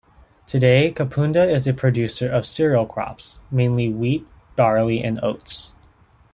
[0.47, 5.73] Today, Kapunda is a producer of cereal crops, mainly wheat, barley and oats.